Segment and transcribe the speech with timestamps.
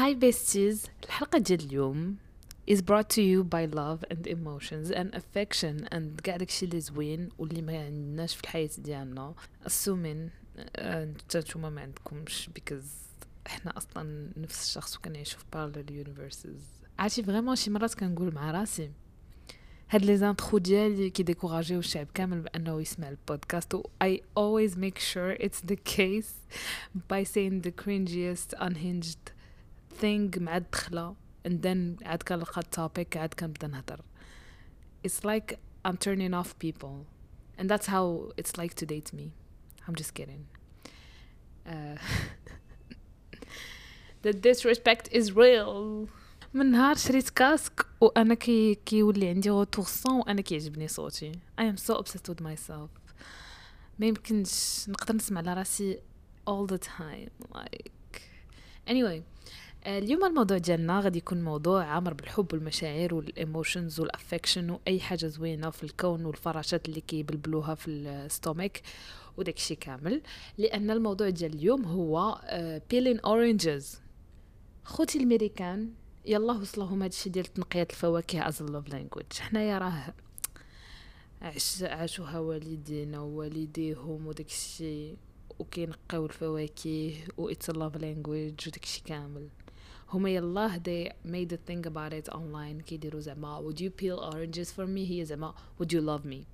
[0.00, 2.16] Hey besties الحلقة ديال اليوم
[2.70, 7.28] is brought to you by love and emotions and affection and كاع داكشي اللي زوين
[7.38, 9.34] واللي ما عندناش في الحياة ديالنا.
[9.64, 10.30] Assuming
[10.78, 13.16] انت نتوما ما عندكمش because
[13.46, 16.86] إحنا أصلا نفس الشخص وكنعيشو في parallel universes.
[16.98, 18.90] عرفتي vraiment شي مرات كنقول مع راسي
[19.90, 24.76] هاد les intros ديالي كي décourage يو الشعب كامل بأنه يسمع البودكاست و I always
[24.76, 26.32] make sure it's the case
[27.08, 29.39] by saying the cringiest unhinged
[30.01, 31.15] thing مع الدخلة
[31.47, 34.01] and then عاد كنلقى التوبيك عاد كنبدا نهضر
[35.07, 37.05] it's like I'm turning off people
[37.57, 39.31] and that's how it's like to date me
[39.87, 40.45] I'm just kidding
[41.67, 41.97] uh,
[44.23, 46.07] the disrespect is real
[46.53, 51.77] من نهار شريت كاسك وانا كي كيولي عندي غوتور سون وانا كيعجبني صوتي I am
[51.77, 52.89] so obsessed with myself
[53.99, 55.99] ما يمكنش نقدر نسمع لراسي
[56.49, 58.21] all the time like
[58.87, 59.21] anyway
[59.86, 65.26] اليوم الموضوع ديالنا غادي يكون موضوع عامر بالحب والمشاعر وال emotions وال affection وأي حاجة
[65.26, 68.82] زوينة في الكون والفراشات اللي كيبلبلوها في ال stomach
[69.36, 70.22] وداك الشيء كامل.
[70.58, 72.40] لأن الموضوع ديال اليوم هو
[72.90, 74.00] peeling oranges
[74.84, 75.92] خوتي الأمريكان
[76.26, 80.14] يلا وصلهم هادشي ديال تنقية الفواكه as love language حنايا راه
[81.42, 85.14] عش عاشوها والدينا ووالديهم وداكشي
[85.58, 89.48] وكينقاو الفواكه و it's love language وداكشي كامل.
[90.09, 94.71] هما يلاه they made a thing about it online كيديروا زعما would you peel oranges
[94.71, 96.45] for me هي زعما would you love me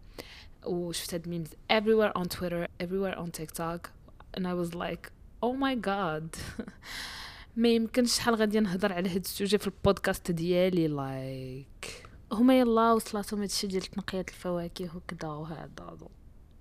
[0.66, 3.92] وشفت هاد memes everywhere on Twitter everywhere on TikTok
[4.38, 5.12] and I was like
[5.44, 6.38] oh my god
[7.56, 13.42] ما يمكنش شحال غادي نهضر على هاد السوجي في البودكاست ديالي لايك هما يلا وصلاتهم
[13.42, 15.98] هادشي ديال تنقية الفواكه وكذا وهذا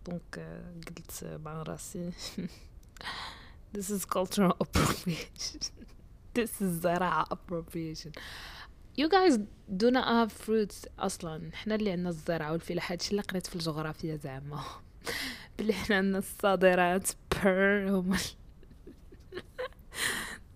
[0.07, 2.11] دونك قلت مع راسي
[3.77, 5.61] this is cultural appropriation
[6.36, 8.12] this is زراعة appropriation.
[8.98, 9.38] You guys
[9.78, 11.52] do not have fruits أصلا.
[11.56, 14.64] حنا اللي عندنا الزرع والفلاحة هادشي اللي قريت في الجغرافيا زعما؟
[15.60, 17.10] بلي حنا عندنا الصادرات.
[17.44, 18.18] بير هما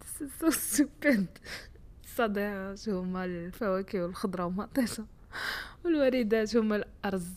[0.01, 1.25] this is so stupid.
[2.03, 5.05] الصادرات هما الفواكه والخضرة ومطيشة
[5.85, 7.27] والوردات هما الأرز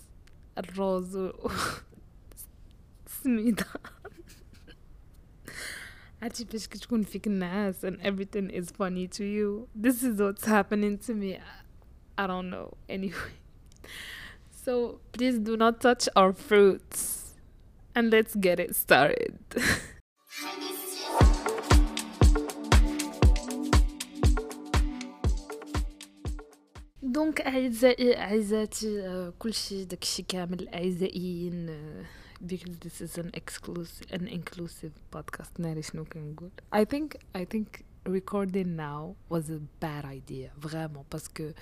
[0.58, 1.32] الروز و...
[3.06, 3.66] السميدة.
[6.21, 11.39] and everything is funny to you this is what's happening to me
[12.17, 13.35] I don't know anyway
[14.65, 17.35] so please do not touch our fruits
[17.95, 19.37] and let's get it started
[27.01, 31.69] دونك اعزائي اعزاتي كلشي داكشي كامل اعزائيين
[32.47, 37.83] because this is an exclusive an inclusive podcast ناري شنو كنقول I think I think
[38.09, 41.53] recording now was a bad idea vraiment parce que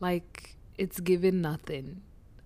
[0.00, 1.86] like it's given nothing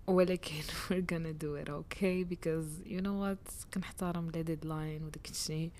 [0.06, 0.54] ولكن
[0.91, 5.70] we're gonna do it okay because you know what كنحترم لي ديدلاين وداك الشيء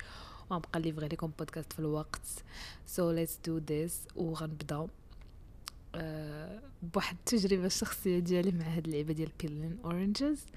[0.49, 2.27] وغنبقى ليفغي لكم بودكاست في الوقت
[2.95, 4.87] so let's do this وغنبدا
[5.95, 6.61] أه
[6.93, 10.51] بواحد التجربة الشخصية ديالي مع هاد اللعبة ديال بيلين اورنجز واخا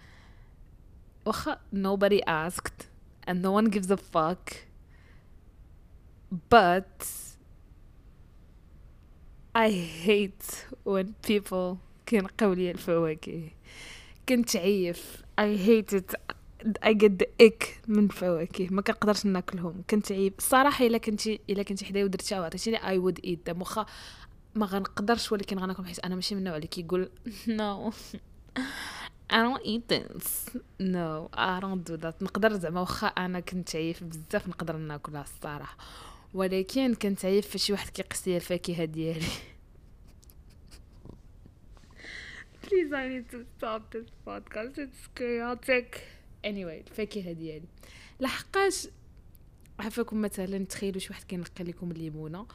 [1.71, 2.87] nobody asked
[3.27, 4.43] and no one gives a fuck.
[6.49, 7.07] But
[9.55, 9.69] I
[10.05, 13.51] hate when people كينقاو لي الفواكه.
[14.29, 16.15] كنتعيف I hate it.
[16.83, 19.83] I get the ick من الفواكه ما كنقدرش ناكلهم.
[19.89, 23.85] كنتعيب الصراحه إلا كنتي إلا كنتي حدايا ودرتيها وعطيتيني I would eat them واخا
[24.55, 27.09] ما غنقدرش ولكن غناكل حيت أنا ماشي من النوع اللي كيقول
[27.59, 27.93] no.
[29.31, 32.23] I don't eat this no I don't do that.
[32.23, 35.77] نقدر زعما واخا أنا كنت عيف بزاف نقدر ناكلها الصراحه
[36.33, 39.25] ولكن كنت عيف فشي واحد كيقص لي الفاكهة ديالي.
[42.63, 44.77] Please I need to stop this podcast.
[44.77, 46.01] It's chaotic.
[46.43, 47.67] Anyway الفاكهة ديالي.
[48.19, 48.87] لحقاش
[49.79, 52.47] عافاكم مثلا تخيلوا شي واحد كينقي لكم الليمونه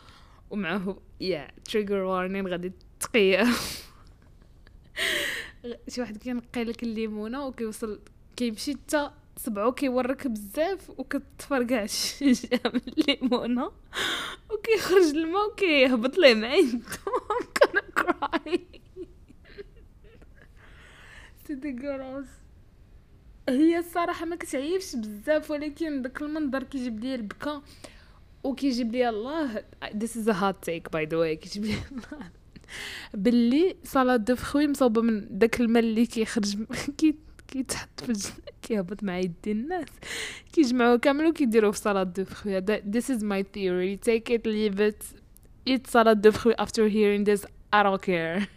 [0.51, 3.47] ومعه يا تريجر وارنين غادي تقيا
[5.89, 8.01] شي واحد كينقي لك الليمونة وكيوصل
[8.37, 13.73] كيمشي حتى صبعو كيورك بزاف وكتفرقع شجرة من الليمونة
[14.51, 16.55] وكيخرج الماء وكيهبط ليه مع
[18.01, 18.59] cry.
[21.47, 22.27] سيدي كروس
[23.49, 27.63] هي الصراحة ما كتعيبش بزاف ولكن داك المنظر كيجيب لي البكا
[28.45, 29.65] وكيجيب لي الله.
[29.85, 31.35] This is a hot take by the way.
[31.35, 32.31] كيجيب لي الله.
[33.15, 33.77] باللي
[34.07, 36.57] de fruits مصوبة من داك الماء اللي كيخرج
[36.99, 37.15] كي
[37.49, 38.31] كيتحط في الجن...
[38.63, 39.89] كيهبط مع يدي الناس.
[40.53, 42.61] كيجمعوه كامل وكيديروه في salade de fruits.
[42.63, 43.99] this is my theory.
[44.09, 45.05] Take it leave it.
[45.67, 47.47] Eat salade de fruits after hearing this.
[47.73, 48.49] I don't care.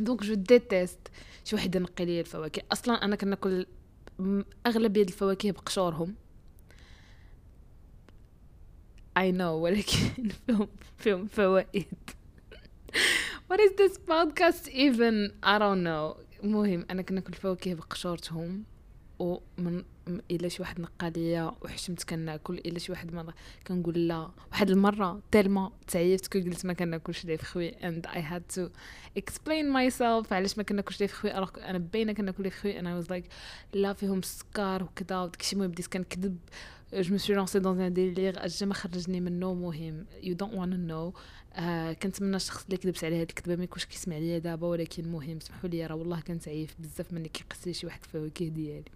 [0.00, 0.98] donc je déteste
[1.44, 2.62] شي واحد ينقي لي الفواكه.
[2.72, 3.66] أصلا أنا كناكل
[4.66, 6.14] أغلبية الفواكه بقشورهم.
[9.18, 10.68] I know ولكن فيهم
[10.98, 11.86] فيهم فوائد.
[13.50, 15.32] What is this podcast even?
[15.42, 16.16] I don't know.
[16.44, 18.64] المهم أنا كناكل الفواكه بقشورتهم
[19.18, 19.84] ومن
[20.30, 23.32] الا شي واحد نقى ليا وحشمت كناكل الا شي واحد ما
[23.66, 24.30] كنقول لا.
[24.50, 28.62] واحد المرة تالما تعيفت كي قلت ما كناكلش لي فخوي and I had to
[29.20, 33.24] explain myself علاش ما كناكلش لي الوغونج أنا باينه كناكل لي فخوي أنا was like
[33.72, 36.38] لا فيهم السكر وكذا وداكشي المهم بديت كنكذب.
[36.94, 40.06] je me suis lancée dans un délire اجا ما خرجني منه مهم.
[40.22, 41.12] you don't wanna know
[42.02, 45.40] كنتمنى الشخص اللي كذبت عليه هاد الكذبة ما يكونش كيسمع ليا دابا ولكن مهم.
[45.40, 48.90] سمحوا لي راه والله كنت عيف بزاف مني كيقص شي واحد الفواكه ديالي.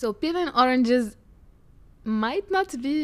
[0.00, 1.16] So peeling oranges
[2.04, 2.96] might not be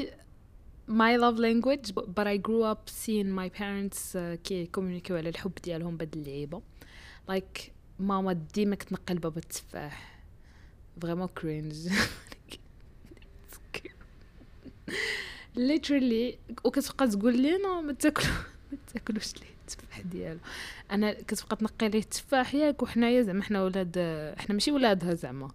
[0.88, 5.28] my love language but I grew up seeing my parents uh, كي communiquer يو على
[5.28, 6.62] الحب ديالهم بهاد اللعيبة.
[7.30, 10.22] Like ماما ديما كتنقل بابا التفاح.
[11.02, 11.74] vraiment cringe
[15.56, 18.32] literally وكتبقى تقول لي no ما تاكلو
[18.72, 20.38] ما تاكلوش ليه التفاح ديالو.
[20.90, 23.98] أنا كتبقى تنقي ليه التفاح ياك وحنايا زعما حنا ولاد
[24.38, 25.50] إحنا ماشي ولادها زعما.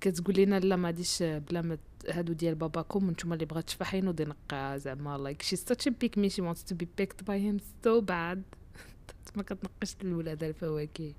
[0.00, 1.78] كتقول لنا لا ما غاديش بلا ما
[2.10, 5.18] هادو ديال باباكم نتوما اللي بغات تفاحين نوضي نقا زعما.
[5.18, 5.60] لايك شي a
[6.04, 8.38] pick me she wants to be picked by him so bad.
[9.36, 11.12] ما كتنقش للولاد الفواكه.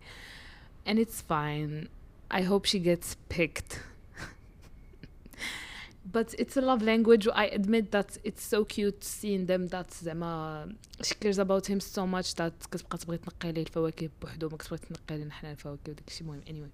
[0.87, 1.87] And it's fine.
[2.31, 3.79] I hope she gets picked.
[6.11, 7.27] but it's a love language.
[7.43, 10.69] I admit that it's so cute seeing them that زعما
[11.03, 14.77] she cares about him so much that كتبقى تبغي تنقي ليه الفواكه بوحدو ما كتبغي
[14.77, 16.69] تنقي لنا حنا الفواكه وداكشي المهم anyway.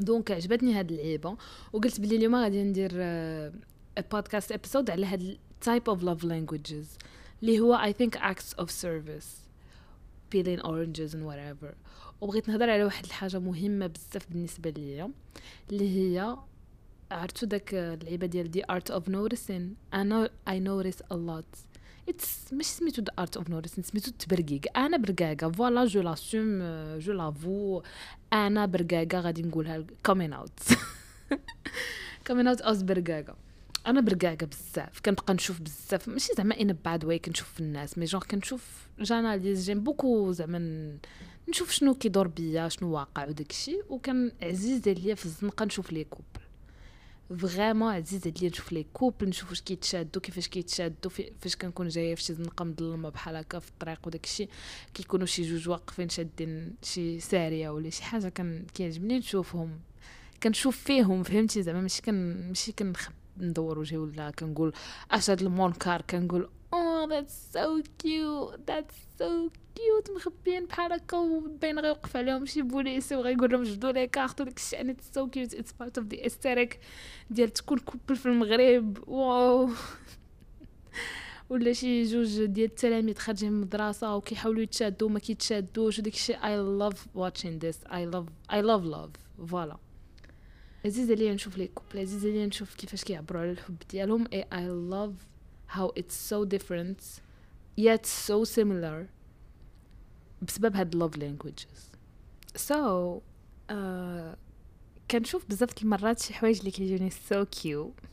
[0.00, 1.36] donc عجبتني هاد اللعيبه
[1.72, 2.90] وقلت بلي اليوم غادي ندير
[4.12, 6.98] podcast episode على هاد type of love languages
[7.42, 9.48] اللي هو I think acts of service
[10.34, 11.74] peeling oranges and whatever.
[12.20, 15.10] وبغيت نهضر على واحد الحاجة مهمة بزاف بالنسبة ليا
[15.70, 16.36] اللي هي
[17.10, 19.94] عرفتو داك اللعيبة ديال the art of noticing.
[19.94, 21.58] أنا I notice a lot.
[22.08, 24.78] it's مش سميتو the art of notice سميتو تبرقيق.
[24.78, 25.50] أنا برقاقة.
[25.50, 26.62] voilà je l'assume
[26.98, 27.82] je l'avoue
[28.32, 30.60] أنا برقاقة غادي نقولها coming out
[32.26, 33.36] coming out as برقاقة.
[33.86, 35.00] أنا برقاقة بزاف.
[35.00, 36.08] كنبقى نشوف بزاف.
[36.08, 40.32] ماشي زعما in bad way كنشوف في الناس mais je ن كنشوف j'analyse j'aime beaucoup
[40.32, 40.98] زعما
[41.48, 46.47] نشوف شنو كيدور بيا شنو واقع وداكشي وكان عزيز عليا في الزنقه نشوف les couples
[47.36, 51.08] vraiment عزيز عليا نشوف les couples نشوف واش كيتشادو كيفاش كيتشادو
[51.40, 54.48] فاش كنكون جاية في شي زنقه مظلمه بحال هكا في الطريق وداك الشيء
[54.94, 59.80] كيكونوا شي جوج واقفين شادين شي ساريه ولا شي حاجة كان كيعجبني نشوفهم
[60.42, 64.72] كنشوف فيهم فهمتي زعما ماشي كن ماشي كنخب ندور وجهي ولا كنقول
[65.10, 66.48] اش هاد المنكر كنقول
[66.98, 68.66] oh that's so cute.
[68.66, 70.16] That's so cute.
[70.16, 74.78] مخبيين بحال هكا وبين غيوقف عليهم شي بوليسي وغيقول لهم جبدوا les cartes وداك الشيء
[74.78, 75.58] يعني so cute.
[75.58, 76.76] It's part of the aesthetic
[77.30, 79.08] ديال تكون couple في المغرب.
[79.08, 79.70] waw
[81.50, 85.98] ولا شي جوج ديال التلاميذ خارجين من المدرسة وكيحاولوا يتشادوا ما كيتشادوش.
[85.98, 87.76] وداك الشيء I love watching this.
[87.90, 89.46] I love I love love.
[89.46, 89.76] voilà
[90.84, 94.24] عزيز عليا نشوف les couples عزيز عليا نشوف كيفاش كيعبروا على الحب ديالهم.
[94.32, 95.37] اي I love
[95.67, 96.99] how it's so different
[97.77, 99.07] yet so similar
[100.41, 101.91] بسبب هاد love languages
[102.57, 103.21] so
[103.69, 104.37] uh,
[105.11, 108.03] كنشوف بزاف المرات شي حوايج اللي كيجوني so cute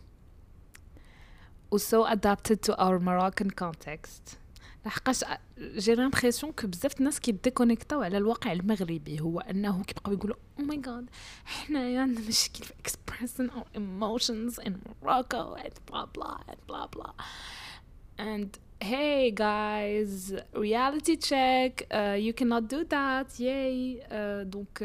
[1.70, 4.36] و so adapted to our Moroccan context
[4.85, 5.23] لحقاش
[5.59, 9.21] j'ai l'impression que بزاف الناس كي déconnecter او على الواقع المغربي.
[9.21, 11.09] هو انه كيبقاو يقولوا oh my God
[11.45, 17.13] حنايا عندنا مشكل في expressing our emotions in Morocco and blah blah and blah blah.
[18.19, 18.49] And
[18.81, 24.01] hey guys reality check uh, you cannot do that yay.
[24.11, 24.83] Uh, donc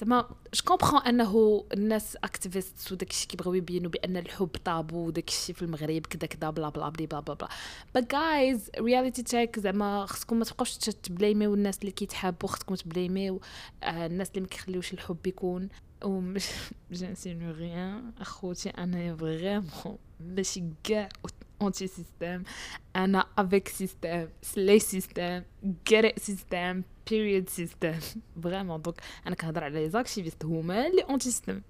[0.00, 5.54] زعما je comprends انه الناس activistes وداك الشيء كيبغيو يبينوا بان الحب طابو وداك الشيء
[5.54, 7.48] في المغرب كذا كذا بلا بلا بلا بلا بلا
[7.98, 13.27] but guys reality check زعما خصكم ما تبقاوش t-blâmer يو الناس اللي كيتحابوا خصكم t-blâmer
[13.27, 13.40] يو
[13.84, 15.68] الناس اللي ما كيخليوش الحب يكون
[16.04, 16.48] ومش
[16.92, 21.08] جانسينو غيان اخوتي أنا فريمون ماشي كاع
[21.64, 22.42] اونتي سيستم
[22.96, 25.42] أنا افيك سيستم سلي سيستم
[25.90, 27.94] غيريت سيستم بيريود سيستم
[28.42, 31.60] فريمون دونك أنا كنهضر على لي زاكتيفيست هما اللي اونتي سيستم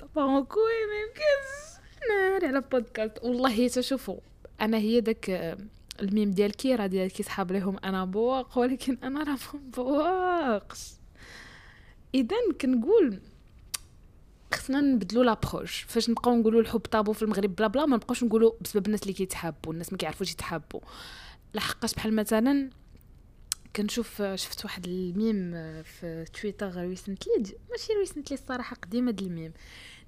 [0.00, 1.78] صافا كوي ما يمكنش
[2.10, 4.20] ناري على بودكاست والله تشوفوا
[4.60, 5.56] أنا هي داك
[6.00, 10.92] الميم ديال كيرا ديال كيسحاب ليهم أنا بواق ولكن أنا راه ما بواقش.
[12.14, 13.20] اذا كنقول
[14.54, 18.52] خصنا نبدلوا l'approche فاش نبقاو نقولوا الحب طابو في المغرب بلا بلا ما نبقاوش نقولوا
[18.60, 20.80] بسبب الناس اللي كيتحابوا الناس ما كيعرفوش يتحابوا.
[21.54, 22.70] لحقاش بحال مثلا
[23.76, 25.52] كنشوف شفت واحد الميم
[25.82, 29.52] في تويتر recently ماشي recently الصراحة قديمة د الميم.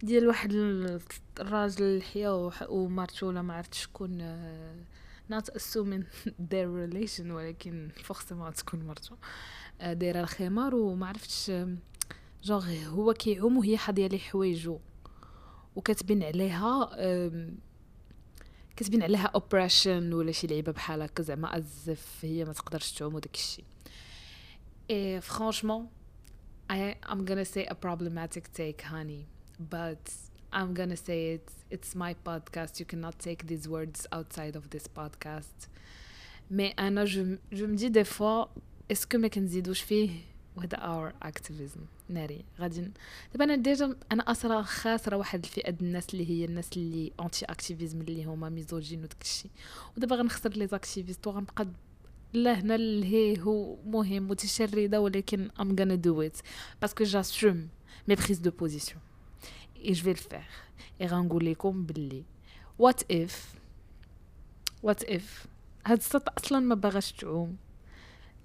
[0.02, 0.52] ديال واحد
[1.40, 4.36] الراجل حيا ومارتو ولا ما عرفتش شكون
[5.32, 6.04] not assuming
[6.52, 9.14] their relation ولكن forcément تكون مرتو
[9.80, 11.52] دايرة الخمار وما عرفتش
[12.42, 14.78] جوغ هو كيعوم وهي حاضية ليه حوايجو
[15.76, 16.90] وكتبين عليها
[18.76, 23.34] كتبين عليها oppression ولا شي لعيبة بحال هكا زعما أزف هي ما تقدرش تعوم وداك
[23.34, 23.64] الشيء
[24.90, 25.88] et franchement
[26.70, 29.26] اي ام غانا سي ا بروبليماتيك تيك هاني
[29.60, 30.08] بات
[30.52, 31.48] I'm gonna say it.
[31.70, 32.80] It's my podcast.
[32.80, 35.68] You cannot take these words outside of this podcast.
[36.50, 38.52] Mais Anna, je, je me dis des fois,
[38.88, 40.10] est-ce que Mackenzie douche fille
[40.56, 41.80] with our activism.
[42.08, 42.90] ناري غادي
[43.32, 48.00] دابا أنا ديجا أنا أصلا خاسرة واحد الفئه الناس اللي هي الناس اللي انتي اكتيفيزم
[48.00, 49.50] اللي هما ميزوجين وداك الشيء.
[49.96, 51.66] ودابا غنخسر لي زاكتيفيست وغنبقى
[52.32, 56.38] لا هنا الهي هو مهم متشرده ولكن ام غانا دو ات
[56.80, 57.68] باسكو جاسوم
[58.08, 59.00] مي بريز دو بوزيسيون
[59.84, 60.44] اي جو في الفير
[61.00, 62.24] اي غنقول لكم باللي
[62.78, 63.54] وات اف
[64.82, 65.46] وات اف
[65.86, 67.56] هاد السط أصلا ما باغاش تعوم.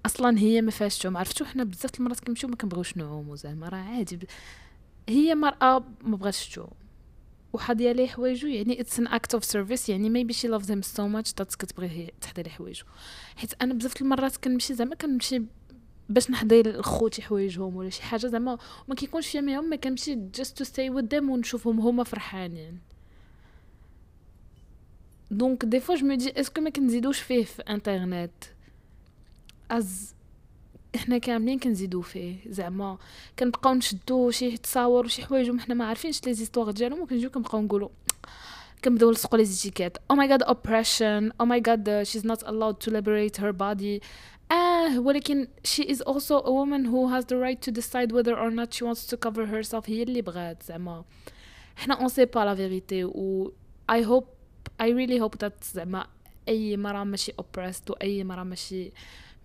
[0.06, 3.78] أصلا هي ما فيهاش تعوم عرفتو حنا بزاف المرات كنمشيو ما كنبغيوش نعومو زعما راه
[3.78, 4.16] عادي.
[4.16, 4.24] ب...
[5.08, 6.70] هي مرأة ما بغاتش تعوم.
[7.52, 11.08] وحاضية ليه حوايجو يعني اتس ان اكت اوف سيرفيس يعني ميبي شي لاف ذيم سو
[11.08, 12.84] ماتش دات كتبغي تحضي ليه حوايجو.
[13.36, 15.42] حيت أنا بزاف المرات كنمشي زعما كنمشي
[16.08, 18.58] باش نحضي لخوتي حوايجهم ولا شي حاجة زعما
[18.88, 22.78] ما كيكونش فيها معاهم ما كنمشي just to stay with them ونشوفهم هما فرحانين.
[25.30, 28.44] donc des fois je me dis est-ce que ما كنزيدوش فيه في انترنت
[29.70, 30.14] as
[30.94, 32.98] إحنا كاملين كنزيدو فيه؟ زعما
[33.38, 37.90] كنبقاو نشدو شي تصاور وشي حوايج وحنا ما عارفينش les histoires ديالهم وكنجيو كنبقاو نقولو
[38.84, 42.90] كنبداو نلصقوا les étiquettes oh my God oppression oh my God she's not allowed to
[42.90, 44.04] liberate her body.
[44.52, 48.50] آه ولكن she is also a woman who has the right to decide whether or
[48.50, 49.88] not she wants to cover herself.
[49.88, 51.04] هي اللي بغات زعما.
[51.76, 53.52] حنا on sait pas la vérité و
[53.92, 54.26] I hope
[54.82, 56.06] I really hope that زعما
[56.48, 58.92] أي مرة ماشي oppressed واي مرة ماشي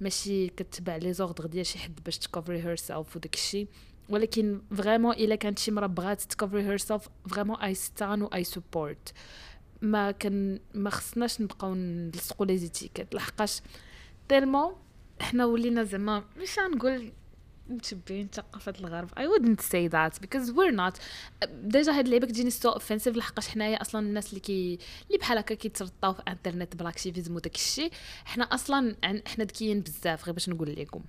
[0.01, 3.67] ماشي كتبع les ordres ديال شي حد باش ت couvri herself وداك الشيء
[4.09, 8.43] ولكن vraiment إلا كانت شي مرا بغات ت couvri herself vraiment I stan و I
[8.43, 9.13] support
[9.81, 13.61] ما كان ما خصناش نبقاو نلصقوا les étiquettes لحقاش
[14.29, 14.75] tellement
[15.21, 17.11] حنا ولينا زعما مش غنقول
[17.71, 19.09] متشبعين ثقافة الغرب.
[19.09, 20.99] I wouldn't say that because we're not.
[21.63, 25.55] déjà هاد اللعبة كتجيني so offensive لحقاش حنايا أصلا الناس اللي كي اللي بحال هكا
[25.55, 27.91] كيترطاو في انترنت بال activism وداك الشيء.
[28.25, 31.01] حنا أصلا حنا ذكيين بزاف غير باش نقول لكم.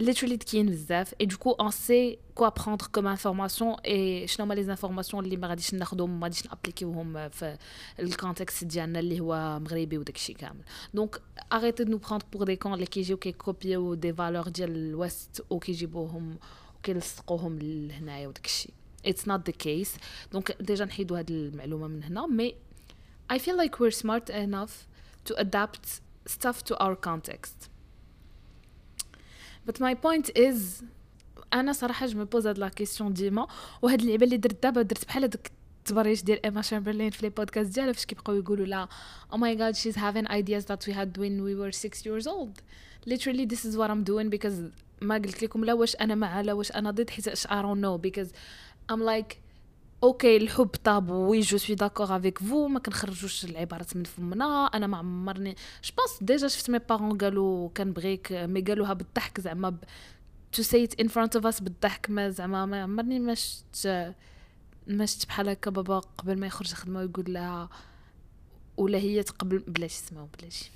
[0.00, 4.54] Literally ذكيين بزاف et du coup on sait quoi prendre comme information et شنو هما
[4.54, 7.56] les informations اللي ما غاديش ناخذهم ما غاديش ن appliqu يوهم في
[8.00, 11.20] ال context ديالنا اللي هو مغربي وداك الشيء كامل donc
[11.52, 14.85] arrêtez de prendre pour des cons اللي كيجيو كي copi و des valeurs ديال ال
[14.85, 16.38] West وكيجيبوهم
[16.78, 18.72] وكيلصقوهم لهنايا وداك الشيء
[19.06, 19.96] it's not the case
[20.32, 22.54] donc déjà نحيدو هاد المعلومه من هنا mais
[23.32, 24.86] I feel like we're smart enough
[25.24, 27.70] to adapt stuff to our context.
[29.66, 30.84] But my point is
[31.54, 33.46] أنا صراحة je pose هاد la question ديما
[33.82, 35.46] وهاد اللعبة اللي درت دابا درت بحال هذوك
[35.78, 38.88] التبريش ديال Emma Chamberlain في les podcasts ديالها فاش كيبقاو يقولوا لا
[39.32, 42.62] oh my God she's having ideas that we had when we were 6 years old.
[43.06, 46.52] Literally this is what I'm doing because ما قلت لكم لا واش أنا مع لا
[46.52, 48.30] واش أنا ضد حيت I don't know because
[48.92, 49.43] I'm like
[50.04, 54.66] OK الحب tabou oui je suis d'accord avec vous ما كنخرجوش العبارات من فمنا.
[54.66, 59.70] أنا ما عمرني je pense déjà شفت mes parents قالوا كنبغيك mais قالوها بالضحك زعما
[59.70, 59.76] ب...
[60.52, 62.10] to say it in front of us بالضحك.
[62.10, 63.86] ما زعما ما عمرني ما شفت
[64.86, 67.68] ما شفت بحال هكا بابا قبل ما يخرج الخدمه ويقول لها
[68.76, 70.70] ولا هي تقبل بلاش اسمها بلاش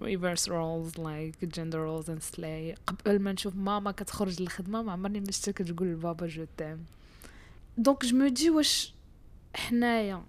[0.02, 2.78] reverse roles like gender roles and slay.
[2.86, 6.84] قبل ما نشوف ماما كتخرج للخدمة ما عمرني ما شفتها كتقول لبابا je t'aime
[7.80, 8.94] donc je me dis واش
[9.54, 10.22] حنايا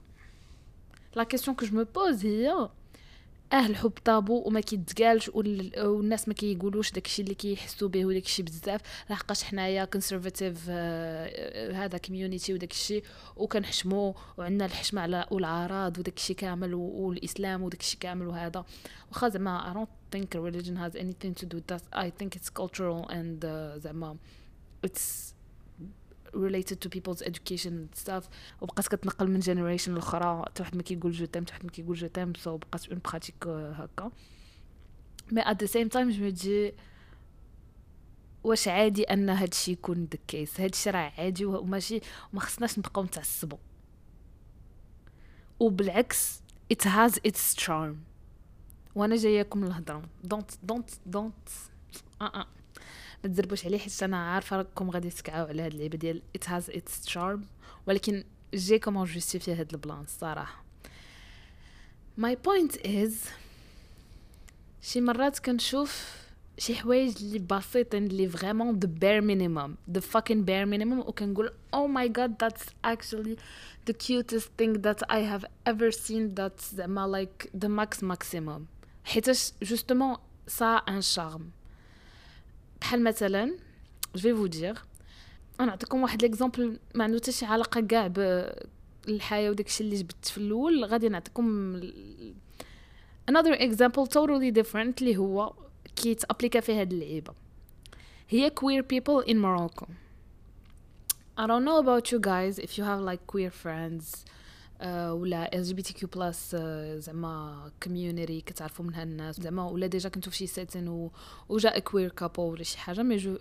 [1.15, 2.69] la question que je me pose هي
[3.53, 9.43] آه الحب طابو وما كيتقالش والناس ما كيقولوش داكشي اللي كيحسوا به وداكشي بزاف لحقاش
[9.43, 13.01] حنايا conservative هذا community وداكشي
[13.35, 18.65] وكنحشمو وعندنا الحشمه على والعراض وداكشي كامل والاسلام وداكشي كامل وهذا
[19.11, 21.83] واخا زعما don't think religion has anything to do with that.
[21.93, 24.17] I think it's cultural and uh, زعما
[24.87, 25.33] it's
[26.33, 28.23] related to people's education and stuff
[28.61, 30.43] وبقات كتنقل من generation لأخرى.
[30.45, 33.01] حتى واحد ما كيقول je t'aime حتى واحد ما كيقول je t'aime so بقات une
[33.05, 34.11] pratique هكا.
[35.31, 36.73] mais at the same time je dis
[38.43, 41.99] واش عادي أن هادشي يكون the case هادشي راه عادي وماشي
[42.33, 43.57] وما خصناش نبقاو نتعصبوا
[45.59, 46.41] وبالعكس
[46.73, 47.95] it has its charm.
[48.95, 51.49] وأنا جاياكم الهضره don't don't don't
[52.21, 52.47] آه آه
[53.23, 56.69] ما تزربوش عليه حيت أنا عارفة راكم غادي تكعوا على هاد اللعبة ديال it has
[56.69, 57.45] its charm
[57.87, 60.63] ولكن j'ai comment justifier هاد ال plan الصراحة.
[62.17, 63.25] my point is
[64.81, 66.21] شي مرات كنشوف
[66.57, 71.87] شي حوايج اللي بسيطين اللي vraiment the bare minimum the fucking bare minimum كنقول oh
[71.87, 73.35] my God that's actually
[73.87, 78.65] the cutest thing that I have ever seen that's زعما like the max maximum
[79.03, 80.17] حيتاش justement
[80.47, 81.49] ça a un charme
[82.81, 83.57] بحال مثلا
[84.15, 84.77] je veux dire
[85.59, 88.07] نعطيكم واحد l'exemple ما عنده حتى شي علاقة كاع
[89.07, 90.85] بالحياة وداكشي اللي جبت في الأول.
[90.85, 91.79] غادي نعطيكم
[93.31, 95.53] another example totally different اللي هو
[95.95, 97.33] كي ت appliqua في هاد اللعيبة.
[98.29, 99.85] هي queer people in Morocco.
[101.37, 104.25] I don't know about you guys if you have like queer friends
[104.81, 106.55] آه، ولا ال جي بي تي كيو بلس
[107.05, 109.41] زعما community كتعرفوا منها الناس.
[109.41, 111.11] زعما ولا déjà كنتو فشي setting و...
[111.49, 113.37] وجا queer couple ولا شي حاجة mais je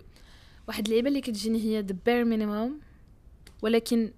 [0.67, 2.79] واحد اللعيبة اللي كتجيني هي the bare minimum
[3.61, 4.11] ولكن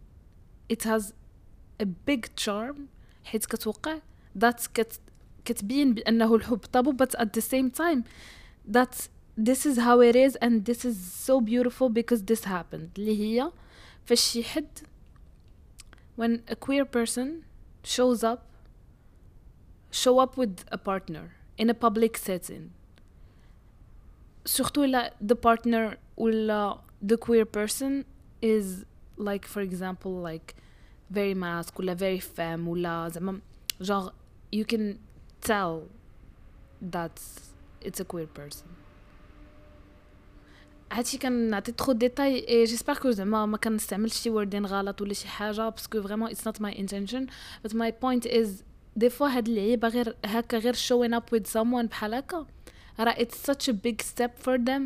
[0.71, 1.13] it has
[1.81, 2.88] a big charm
[3.23, 3.97] حيت كتوقع
[4.38, 4.99] that كت...
[5.45, 8.03] كتبين بأنه الحب tabou but at the same time
[8.69, 8.95] that
[9.39, 13.51] this is how it is and this is so beautiful because this happened اللي هي
[14.13, 14.79] شي حد
[16.16, 17.44] when a queer person
[17.82, 18.46] shows up
[19.90, 22.70] show up with a partner in a public setting
[24.44, 28.04] surtout la the partner ولا the queer person
[28.42, 28.84] is
[29.16, 30.54] like for example like
[31.10, 33.40] very mask ولا very femme ولا زعما
[33.80, 34.12] genre
[34.52, 34.98] you can
[35.40, 35.88] tell
[36.80, 37.20] that
[37.80, 38.68] it's a queer person
[40.93, 45.13] هادشي كنعطي trop de détails et j'espère que زعما ما كنستعملش شي wording غلط ولا
[45.13, 47.27] شي حاجة parce que vraiment it's not my intention
[47.63, 48.63] but my point is
[48.95, 52.45] des fois هاد اللعيبة غير هكا غير showing up with someone بحال هكا.
[52.99, 54.82] راه it's such a big step for them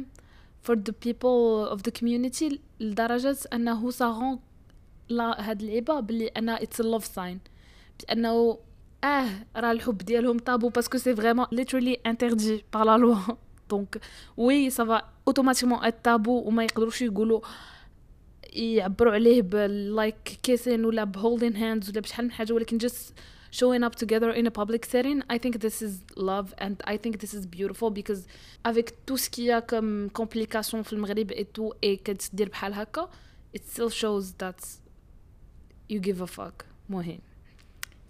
[0.68, 4.40] for the people of the community لدرجة أنه ساغون
[5.10, 7.38] لا هاد اللعيبة بلي أنا a love sign.
[8.00, 8.58] بأنه
[9.04, 13.47] آه راه الحب ديالهم tabou parce que c'est vraiment literally interdit par la loi.
[13.70, 14.02] donc
[14.38, 17.42] oui ça va automatiquement être tabou وما يقدروش يقولوا
[18.54, 23.14] يعبروا عليه ب like kissing ولا ب holding hands ولا بشحال من حاجة ولكن just
[23.52, 27.14] showing up together in a public setting i think this is love and i think
[27.24, 28.22] this is beautiful because
[28.64, 32.74] avec tout ce qu'il y a comme complication في المغرب et tout et كتدير بحال
[32.74, 33.10] هكا
[33.58, 34.60] it still shows that
[35.90, 37.20] you give a fuck مهم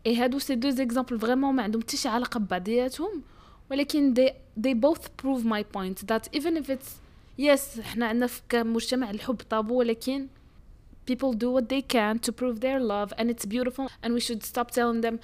[0.06, 3.24] et هادو c'est deux exemples vraiment ما عندهم حتى شي علاقه ببعضياتهم
[3.72, 4.32] ولكن they
[4.64, 6.92] they both prove my point that even if it's
[7.40, 10.28] yes إحنا عندنا في كمجتمع الحب طابو ولكن
[11.12, 14.44] people do what they can to prove their love and it's beautiful and we should
[14.44, 15.18] stop telling them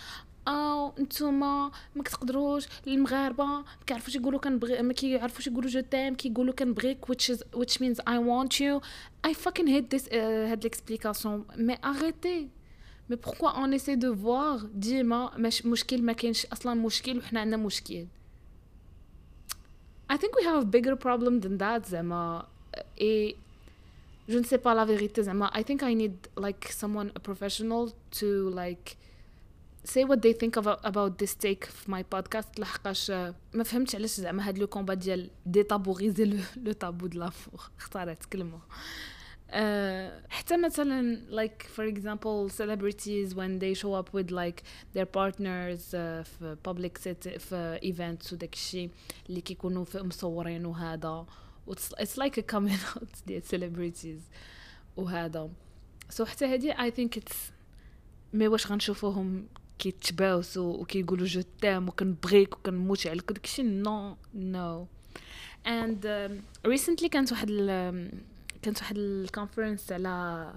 [0.48, 6.54] أو نتوما ما كتقدروش المغاربه ما كيعرفوش يقولوا كنبغي ما كيعرفوش يقولوا جو تيم كيقولوا
[6.54, 8.82] كنبغيك which is which means I want you
[9.28, 12.48] I fucking hate this uh, هاد l'explication mais arrêtez
[13.10, 15.32] mais pourquoi on essaie de voir ديما
[15.66, 18.06] مشكل ما كاينش أصلا مشكل وحنا عندنا مشكل
[20.13, 22.47] I think we have a bigger problem than that زعما
[23.01, 23.37] et
[24.29, 27.93] je ne sais pas la vérité زعما I think I need like someone a professional
[28.21, 28.97] to like
[29.85, 33.11] say what they think about, about this take في my podcast لحقاش
[33.55, 38.25] ما فهمتش علاش زعما هاد لو كومبا ديال ديتابوريزي لو, لو تابو د لافور اختارت
[38.25, 39.12] كلمه uh,
[40.29, 44.63] حتى مثلا like for example celebrities when they show up with like
[44.95, 48.91] their partners uh, في public set في events وداك الشيء
[49.29, 51.27] اللي كيكونوا في مصورين وهذا
[51.71, 54.23] it's, it's like a coming out ديال celebrities
[54.97, 55.51] وهذا
[56.13, 57.37] so حتى هادي I think it's
[58.33, 59.47] مي واش غنشوفوهم
[59.79, 64.87] كيتباوسوا وكيقولوا جو تام وكنبغيك وكنموت عليك داكشي نو نو
[65.67, 66.33] and um,
[66.71, 67.51] recently كانت واحد
[68.64, 70.54] كانت واحد ال conférence على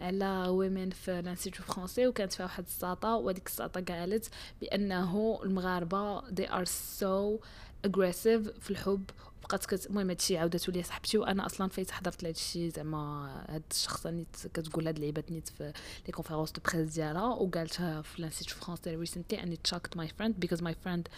[0.00, 6.20] على women في ال institut français وكانت فيها واحد الساطة وهذيك الساطة قالت بأنه المغاربة
[6.20, 6.66] they are
[7.00, 7.44] so
[7.86, 9.04] aggressive في الحب.
[9.44, 13.62] بقات كت المهم هادشي عاوداتو ليا صاحبتي وأنا أصلا فايت حضرت لهاد الشيء زعما هاد
[13.70, 15.72] الشخصه نيت كتقول هاد اللعيبات نيت في
[16.06, 20.08] les conférences de presse ديالها وقالتها في ال institut français recently and it shocked my
[20.08, 21.08] friend because my friend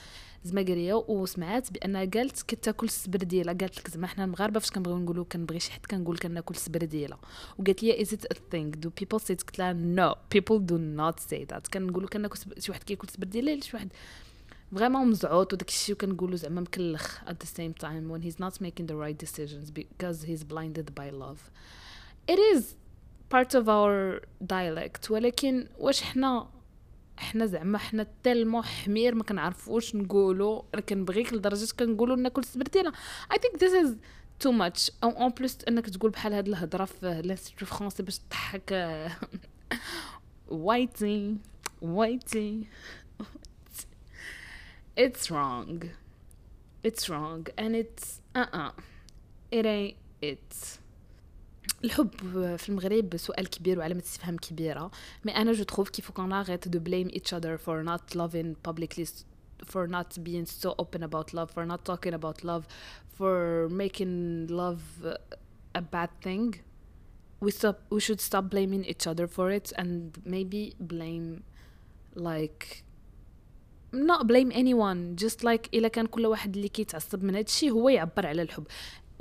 [0.44, 5.61] زماكريه وسمعات بأنها قالت كتاكل السبرديله قالت لك زعما حنا المغاربة فاش كنبغيو نقولوا كنبغي
[5.61, 7.16] شي حد كنقول كناكل السبرديله
[7.59, 11.20] وقالت لي is it a thing do people say قلت لها no people do not
[11.20, 13.92] say that كنقولوا كناكل شي واحد كياكل السبرديله شي واحد
[14.74, 18.87] vraiment مزعوط وداك الشيء وكنقولوا زعما مكلخ at the same time when he's not making
[18.87, 21.50] the right decisions because he's blinded by love.
[22.29, 22.74] It is
[23.29, 26.48] part of our dialect ولكن واش حنا
[27.16, 32.92] حنا زعما حنا tellement حمير ما كنعرفوش نقولوا أنا كنبغيك لدرجه كنقولوا ناكل السبرتيله
[33.33, 33.88] I think this is
[34.44, 34.90] too much.
[35.04, 39.11] et en plus انك تقول بحال هاد الهضره في l'institut français باش تضحك
[40.48, 41.37] وايتي
[41.83, 42.66] وايتي
[44.95, 45.89] it's wrong
[46.84, 48.71] it's wrong and it's uh-uh
[49.51, 50.79] it ain't it
[51.84, 52.12] الحب
[52.57, 54.91] في المغرب سؤال كبير وعلامة استفهام كبيرة
[55.25, 59.05] مي أنا جو تروف كيفو كون arrête de blame each other for not loving publicly
[59.65, 62.65] for not being so open about love for not talking about love
[63.17, 64.81] for making love
[65.75, 66.47] a bad thing
[67.43, 71.43] we stop we should stop blaming each other for it and maybe blame
[72.29, 72.84] like
[73.96, 78.26] not blame anyone just like إلا كان كل واحد اللي كيتعصب من هادشي هو يعبر
[78.26, 78.64] على الحب.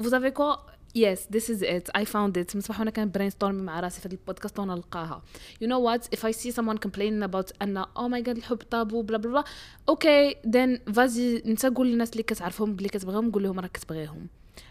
[0.02, 0.58] Vous savez quoi?
[0.96, 1.90] Yes this is it.
[2.02, 2.56] I found it.
[2.56, 5.24] مصباح وأنا كان brainstorming مع راسي في البودكاست وأنا نلقاها.
[5.64, 6.18] You know what?
[6.18, 9.44] If I see someone complaining about أن oh my god الحب طابو بلا بلا بلا
[9.90, 14.28] أوكي then فازي انت قول للناس اللي كتعرفهم بلي كتبغيهم قول لهم راك كتبغيهم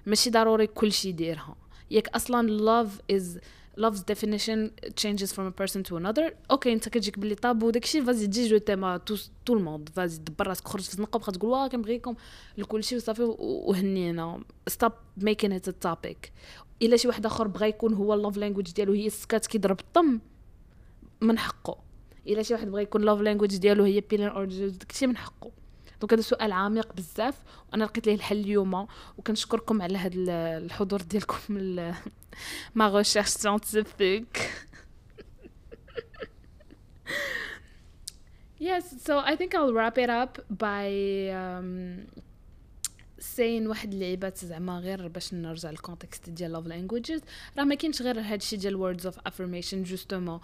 [0.06, 1.56] ماشي ضروري كلشي يديرها.
[1.90, 3.38] ياك أصلا love is
[3.76, 4.70] love's definition
[5.02, 6.32] changes from a person to another.
[6.50, 10.20] okay انت كتجيك باللي طابو داكشي vas-y dis je t'aime à tout le monde vas-y
[10.22, 12.14] دبر راسك خرج في الزنقه وبقى تقول واه كنبغيكم
[12.58, 13.22] لكلشي وصافي.
[13.38, 16.32] وهنينا stop making it a topic
[16.82, 20.20] إلا شي واحد آخر بغى يكون هو ال love language ديالو هي السكات كيضرب الطم
[21.20, 21.78] من حقه.
[22.26, 25.63] إلا شي واحد بغى يكون love language ديالو هي peeling orange داكشي من حقه.
[26.00, 27.34] donc هذا سؤال عميق بزاف
[27.72, 28.86] وأنا لقيت ليه الحل اليوم.
[29.18, 30.12] وكنشكركم على هذا
[30.58, 31.54] الحضور ديالكم
[32.74, 34.50] ma recherche scientifique
[38.60, 40.86] yes so I think I'll wrap it up by
[41.42, 42.06] um,
[43.24, 47.20] sinon واحد اللعيبات زعما غير باش نرجع لل context ديال love languages
[47.58, 50.40] راه ما كاينش غير هادشي ديال words of affirmation justement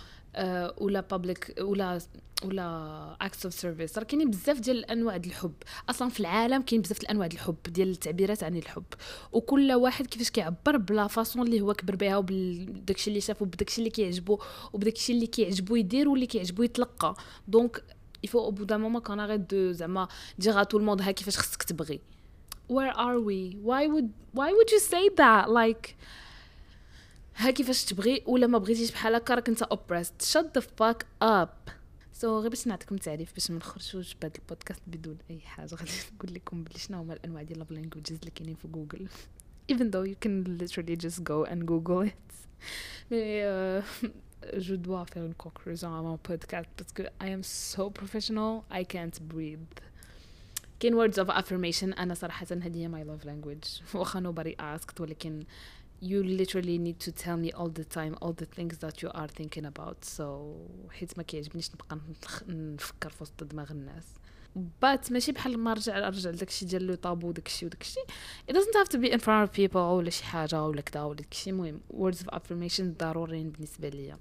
[0.79, 1.99] ولا public ولا
[2.45, 5.55] ولا acts of service راه كاينين بزاف ديال الأنواع ديال الحب.
[5.89, 8.85] أصلا في العالم كاين بزاف الأنواع ديال الحب ديال التعبيرات عن الحب.
[9.33, 13.79] وكل واحد كيفاش كيعبر ب la façon اللي هو كبر بها وبداكشي اللي شافو بداكشي
[13.79, 14.41] اللي كيعجبو
[14.73, 17.15] وبداكشي اللي كيعجبو يدير واللي كيعجبو يتلقى.
[17.49, 17.85] donc
[18.27, 20.09] il faut au bout d'un moment qu'on arrête de زعما
[20.43, 22.01] dire à tout le monde ها كيفاش خصك تبغي
[22.70, 25.96] where are we why would why would you say that like
[27.36, 31.72] ها كيفاش تبغي ولا ما بغيتيش بحال هكا راك انت oppressed shut the fuck up
[32.14, 35.92] سو so, غير باش نعطيكم تعريف باش ما نخرجوش بهذا البودكاست بدون اي حاجه غادي
[36.16, 39.08] نقول لكم بلي شنو هما الانواع ديال love languages اللي كاينين في جوجل
[39.72, 42.32] even though you can literally just go and google it
[43.12, 43.82] mais euh,
[44.66, 48.84] je dois faire une conclusion à mon podcast parce que I am so professional I
[48.94, 49.76] can't breathe
[50.80, 55.44] كاين words of affirmation انا صراحه هذه هي my love language واخا nobody asked ولكن
[56.02, 59.28] you literally need to tell me all the time all the things that you are
[59.28, 60.24] thinking about so
[60.90, 62.00] حيت ما كيعجبنيش نبقى
[62.48, 64.04] نفكر في وسط دماغ الناس
[64.82, 68.00] بات ماشي بحال ما رجع ارجع لداكشي ديال لو طابو داكشي وداكشي
[68.52, 71.16] it doesn't have to be in front of people ولا شي حاجه ولا كذا ولا
[71.16, 74.18] داكشي المهم words of affirmation ضروريين بالنسبه ليا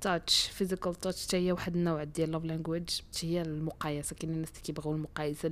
[0.00, 4.60] touch physical touch حتى هي واحد النوع ديال love language هي المقايسة كاين الناس اللي
[4.60, 5.50] كيبغيو المقايسة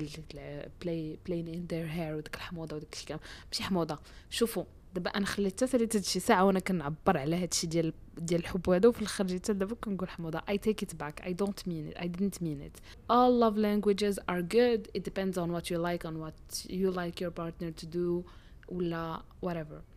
[0.82, 3.16] play playing in their hair وديك الحموضة وداك الشيء
[3.52, 3.98] ماشي حموضة
[4.30, 8.70] شوفوا دابا أنا خليت حتى ساليت هادشي ساعة وأنا كنعبر على هادشي ديال ديال الحب
[8.70, 10.38] هذا وفي الآخر جيت دابا كنقول حموضة.
[10.38, 12.80] I take it back I don't mean it I didn't mean it.
[13.10, 17.20] All love languages are good it depends on what you like on what you like
[17.20, 18.24] your partner to do
[18.68, 19.93] ولا whatever.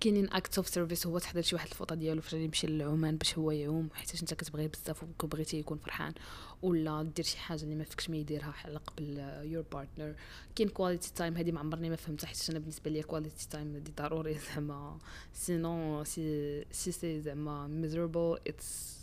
[0.00, 3.50] كاينين act of service هو تحضر شي واحد الفوطة ديالو فاش يمشي للعمان باش هو
[3.50, 6.14] يعوم حيت أنت كتبغيه بزاف وكبغيتيه يكون فرحان.
[6.62, 10.14] ولا دير شي حاجة اللي ما فيكش ما يديرها على قبل your partner
[10.56, 13.92] كاين quality time هذه ما عمرني ما فهمتها حيت أنا بالنسبة لي quality time هذه
[13.96, 14.98] ضروري زعما.
[15.32, 18.96] sinon c'est c'est c'est زعما misérable it's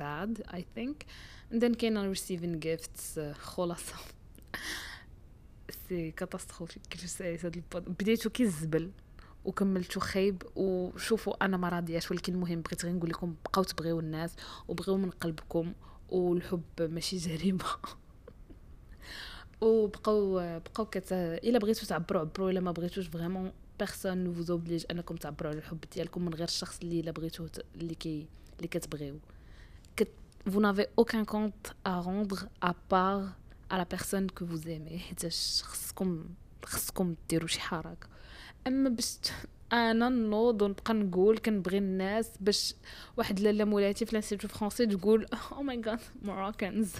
[0.00, 1.06] bad I think.
[1.50, 3.94] And then كاين receiving gifts خلاصة.
[5.88, 8.90] c'est catastrophique كيفاش هذا ال pod بديتو كي الزبل
[9.46, 10.42] وكملتو خايب.
[10.56, 14.36] وشوفوا أنا ما راضياش ولكن المهم بغيت غير نقول لكم بقاو تبغيو الناس
[14.68, 15.72] وبغيو من قلبكم
[16.08, 17.64] والحب ماشي جريمة.
[19.60, 22.50] وبقاو بقاو كت إلا بغيتو تعبروا عبروا.
[22.50, 26.48] إلا ما بغيتوش vraiment personne ne vous oblige أنكم تعبروا على الحب ديالكم من غير
[26.48, 29.18] الشخص اللي إلا بغيتو اللي كي اللي كتبغيو.
[29.96, 30.08] كت
[30.48, 33.24] vous n'avez aucun compte à rendre à part
[33.70, 34.98] à la personne que vous aimez.
[34.98, 35.26] حيت
[35.62, 36.24] خصكم
[36.64, 38.08] خصكم ديروا شي حركة.
[38.66, 39.18] أما باش
[39.72, 42.74] أنا نوض ونبقى نقول كنبغي الناس باش
[43.16, 46.92] واحد لاله مولاتي في l'institut français تقول oh my God Moroccans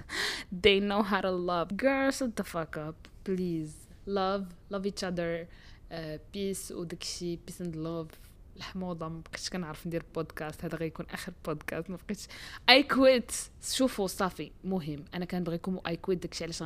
[0.67, 1.77] they know how to love.
[1.77, 3.73] Girls shut the fuck up please.
[4.07, 5.47] Love love each other
[5.93, 8.26] uh, peace وداكشي peace and love.
[8.57, 12.27] الحموضه ما بقيتش كنعرف ندير بودكاست هذا غيكون اخر بودكاست ما بقيتش
[12.69, 16.59] I quit شوفوا صافي مهم أنا كنبغيكم I quit داكشي علاش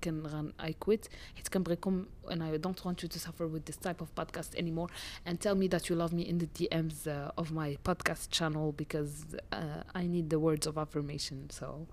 [0.00, 3.76] كان غن I quit حيت كنبغيكم and I don't want you to suffer with this
[3.76, 4.88] type of podcast anymore
[5.26, 8.72] and tell me that you love me in the DMs uh, of my podcast channel
[8.82, 9.12] because
[9.52, 11.86] uh, I need the words of affirmation so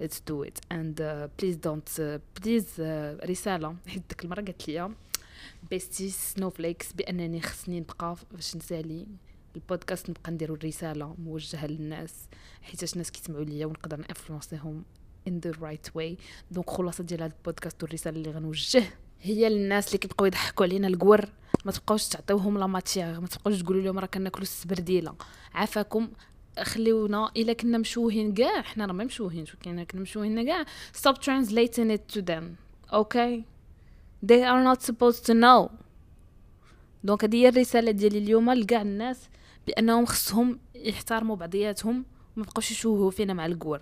[0.00, 4.68] let's do it and uh, please don't uh, please uh, رساله حيت ديك المره قالت
[4.68, 4.90] لي
[5.70, 9.06] bestie snowflakes بأنني خصني نبقى باش نسالي
[9.56, 12.14] البودكاست نبقى ندير الرسالة موجهة للناس
[12.62, 14.84] حيت ناس كيسمعوا ليا ونقدر نانفلونسيهم
[15.28, 16.14] in the right way.
[16.50, 18.82] donc خلاصة ديال هذا البودكاست والرسالة اللي غنوجه
[19.22, 21.28] هي للناس اللي كيبقاو يضحكوا علينا القور
[21.64, 25.14] ما تبقاوش تعطيوهم la matière ما تبقاوش تقولوا لهم راه كناكلوا السبرديله
[25.54, 26.08] عافاكم.
[26.62, 30.64] خليونا إلا كنا مشوهين كاع حنا راه ما مشوهين شو كنا مشوهين كاع.
[30.96, 32.44] Stop translating it to them
[32.92, 33.51] okay
[34.26, 35.70] they are not supposed to know.
[37.04, 39.28] donc هذه هي الرسالة ديالي اليوم لكاع الناس
[39.66, 42.04] بأنهم خصهم يحترموا بعضياتهم
[42.36, 43.80] وما بقاوش يشوهوا فينا مع القور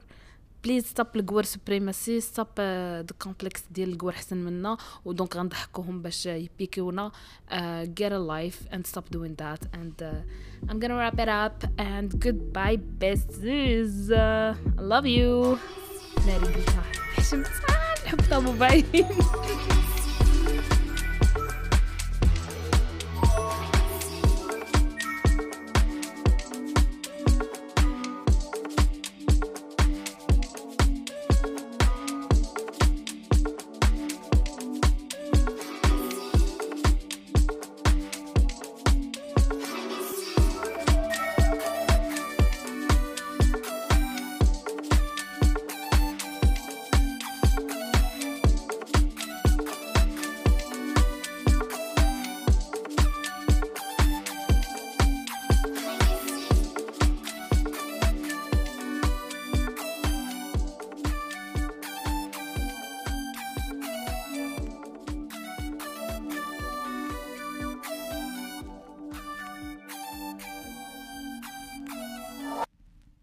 [0.65, 4.77] please stop القور supremacy stop the complex ديال القور حسن منا.
[5.05, 7.53] و donc غنضحكوهم باش يبيكيونا uh,
[8.01, 9.61] get a life and stop doing that.
[9.73, 11.65] And uh, I'm gonna wrap it up.
[11.79, 14.11] And goodbye besties.
[14.11, 15.59] Uh, I love you.
[16.27, 16.83] ناري قلتها
[17.15, 18.85] حشمتها نحب bye